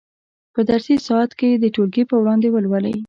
په 0.53 0.61
درسي 0.69 0.95
ساعت 1.07 1.31
کې 1.39 1.47
یې 1.51 1.57
د 1.63 1.65
ټولګي 1.75 2.03
په 2.07 2.15
وړاندې 2.21 2.47
ولولئ. 2.51 2.95